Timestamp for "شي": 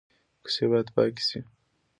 1.29-1.39